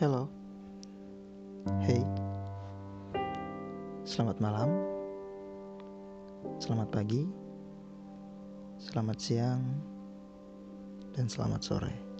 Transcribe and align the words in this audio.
Hello, 0.00 0.24
hey, 1.84 2.00
selamat 4.08 4.40
malam, 4.40 4.72
selamat 6.56 6.88
pagi, 6.88 7.28
selamat 8.80 9.18
siang, 9.20 9.60
dan 11.12 11.28
selamat 11.28 11.60
sore. 11.60 12.10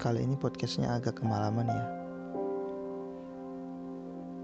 Kali 0.00 0.24
ini 0.24 0.32
podcastnya 0.32 0.96
agak 0.96 1.20
kemalaman 1.20 1.68
ya. 1.68 1.99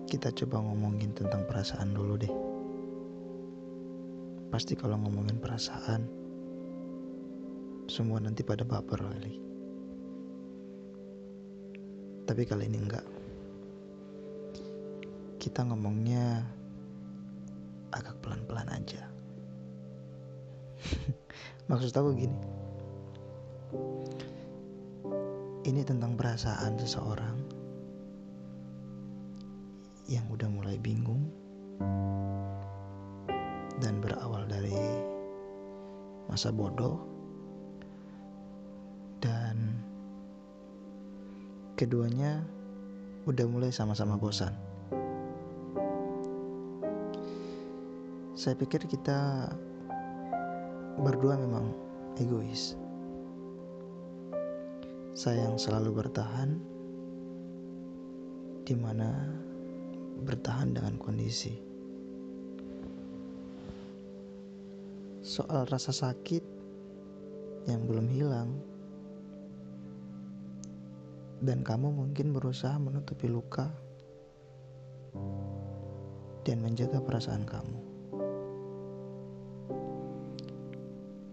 Kita 0.06 0.30
coba 0.30 0.62
ngomongin 0.62 1.10
tentang 1.18 1.42
perasaan 1.50 1.90
dulu 1.90 2.14
deh. 2.14 2.34
Pasti 4.54 4.78
kalau 4.78 5.02
ngomongin 5.02 5.42
perasaan, 5.42 6.06
semua 7.90 8.22
nanti 8.22 8.46
pada 8.46 8.62
baper 8.62 9.02
kali. 9.02 9.34
Tapi 12.22 12.42
kali 12.46 12.70
ini 12.70 12.78
enggak. 12.78 13.06
Kita 15.42 15.66
ngomongnya 15.66 16.42
agak 17.90 18.18
pelan-pelan 18.22 18.70
aja. 18.70 19.10
Maksud 21.70 21.94
aku 21.94 22.10
gini. 22.14 22.42
Ini 25.66 25.82
tentang 25.82 26.14
perasaan 26.14 26.78
seseorang 26.78 27.45
yang 30.06 30.26
udah 30.30 30.46
mulai 30.46 30.78
bingung 30.78 31.26
dan 33.82 33.98
berawal 33.98 34.46
dari 34.46 34.78
masa 36.30 36.54
bodoh 36.54 37.02
dan 39.18 39.82
keduanya 41.74 42.40
udah 43.26 43.46
mulai 43.50 43.74
sama-sama 43.74 44.14
bosan. 44.14 44.54
Saya 48.38 48.54
pikir 48.54 48.86
kita 48.86 49.50
berdua 51.02 51.34
memang 51.34 51.74
egois. 52.20 52.78
Saya 55.16 55.48
yang 55.48 55.56
selalu 55.56 56.04
bertahan, 56.04 56.60
di 58.68 58.76
mana 58.76 59.32
bertahan 60.24 60.72
dengan 60.72 60.96
kondisi. 60.96 61.52
Soal 65.20 65.66
rasa 65.66 65.90
sakit 65.92 66.44
yang 67.66 67.84
belum 67.84 68.06
hilang, 68.08 68.50
dan 71.42 71.60
kamu 71.60 71.92
mungkin 71.92 72.32
berusaha 72.32 72.78
menutupi 72.80 73.28
luka 73.28 73.68
dan 76.46 76.62
menjaga 76.62 77.02
perasaan 77.02 77.44
kamu. 77.44 77.78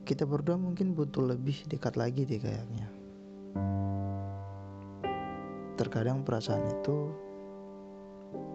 Kita 0.03 0.27
berdua 0.27 0.59
mungkin 0.59 0.97
butuh 0.97 1.23
lebih 1.23 1.63
dekat 1.71 1.95
lagi 1.95 2.27
deh 2.27 2.41
kayaknya. 2.41 2.91
Terkadang 5.79 6.27
perasaan 6.27 6.67
itu 6.67 7.13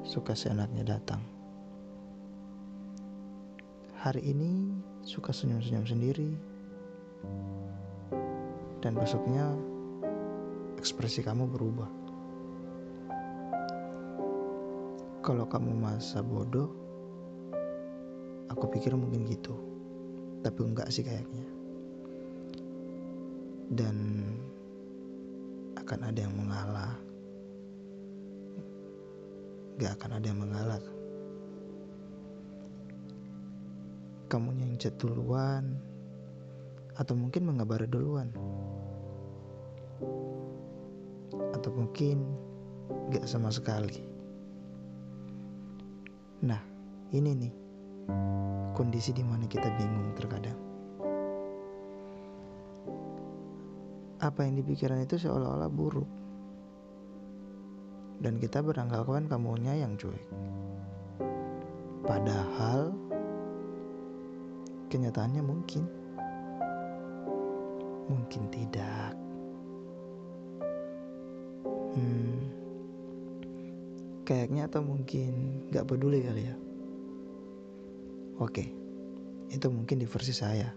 suka 0.03 0.33
seenaknya 0.33 0.97
datang. 0.97 1.21
Hari 3.99 4.23
ini 4.23 4.73
suka 5.03 5.35
senyum-senyum 5.35 5.85
sendiri, 5.85 6.31
dan 8.79 8.95
besoknya 8.95 9.53
ekspresi 10.79 11.27
kamu 11.27 11.51
berubah. 11.51 11.91
Kalau 15.27 15.45
kamu 15.45 15.75
masa 15.77 16.23
bodoh, 16.23 16.71
aku 18.49 18.65
pikir 18.71 18.95
mungkin 18.95 19.27
gitu, 19.27 19.53
tapi 20.47 20.63
enggak 20.63 20.89
sih 20.95 21.03
kayaknya. 21.03 21.45
Dan 23.69 24.25
akan 25.77 26.01
ada 26.09 26.21
yang 26.25 26.33
mengalah, 26.33 26.97
gak 29.79 29.99
akan 29.99 30.19
ada 30.19 30.27
yang 30.27 30.43
mengalah. 30.43 30.83
Kamu 34.29 34.53
yang 34.61 34.77
chat 34.77 34.99
duluan, 35.01 35.79
atau 36.99 37.15
mungkin 37.15 37.47
mengabari 37.47 37.87
duluan 37.87 38.35
atau 41.55 41.71
mungkin 41.71 42.27
gak 43.15 43.25
sama 43.31 43.55
sekali. 43.55 44.03
Nah, 46.43 46.59
ini 47.15 47.31
nih 47.35 47.53
kondisi 48.75 49.15
di 49.15 49.23
mana 49.23 49.47
kita 49.47 49.71
bingung 49.79 50.15
terkadang. 50.19 50.59
Apa 54.19 54.43
yang 54.43 54.59
dipikiran 54.59 54.99
itu 54.99 55.15
seolah-olah 55.19 55.71
buruk. 55.71 56.11
Dan 58.19 58.43
kita 58.43 58.59
beranggapan 58.63 59.31
kamunya 59.31 59.79
yang 59.79 59.95
cuek. 59.95 60.27
Padahal 62.03 62.91
kenyataannya 64.91 65.43
mungkin 65.45 65.85
mungkin 68.09 68.43
tidak. 68.51 69.13
Hmm, 71.95 72.41
kayaknya 74.25 74.67
atau 74.67 74.81
mungkin 74.83 75.65
gak 75.71 75.87
peduli 75.87 76.25
kali 76.25 76.43
ya. 76.49 76.57
Oke, 78.39 78.71
itu 79.51 79.67
mungkin 79.69 79.99
di 79.99 80.07
versi 80.07 80.33
saya. 80.33 80.71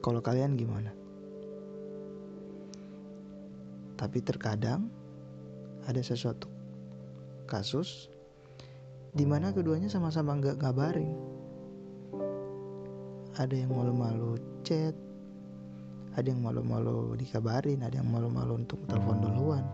Kalau 0.00 0.20
kalian 0.24 0.56
gimana? 0.56 0.90
Tapi 4.00 4.18
terkadang 4.24 4.88
ada 5.90 5.98
sesuatu 6.06 6.46
kasus 7.50 8.06
di 9.10 9.26
mana 9.26 9.50
keduanya 9.50 9.90
sama-sama 9.90 10.38
nggak 10.38 10.62
ngabarin. 10.62 11.10
Ada 13.34 13.66
yang 13.66 13.74
malu-malu 13.74 14.38
chat, 14.62 14.94
ada 16.14 16.30
yang 16.30 16.46
malu-malu 16.46 17.18
dikabarin, 17.18 17.82
ada 17.82 17.98
yang 17.98 18.06
malu-malu 18.06 18.62
untuk 18.62 18.78
telepon 18.86 19.18
duluan. 19.18 19.64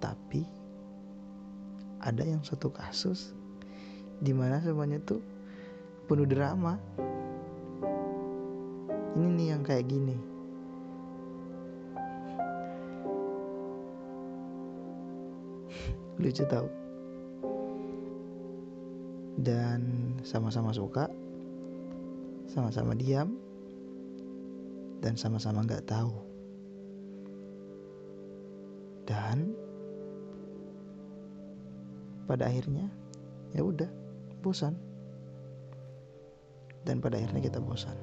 Tapi 0.00 0.40
ada 2.00 2.24
yang 2.24 2.40
satu 2.40 2.72
kasus 2.72 3.36
di 4.24 4.32
mana 4.32 4.64
semuanya 4.64 5.04
tuh 5.04 5.20
penuh 6.08 6.24
drama. 6.24 6.80
Ini 9.18 9.28
nih 9.36 9.46
yang 9.52 9.62
kayak 9.66 9.84
gini. 9.84 10.37
Lucu 16.18 16.42
tau 16.48 16.66
dan 19.38 20.12
sama-sama 20.26 20.74
suka, 20.74 21.06
sama-sama 22.50 22.98
diam, 22.98 23.38
dan 24.98 25.14
sama-sama 25.14 25.62
nggak 25.62 25.86
tahu. 25.86 26.10
Dan 29.06 29.54
pada 32.26 32.50
akhirnya 32.50 32.90
ya 33.54 33.62
udah 33.62 33.88
bosan. 34.42 34.74
Dan 36.82 36.98
pada 36.98 37.16
akhirnya 37.16 37.46
kita 37.46 37.62
bosan. 37.62 37.96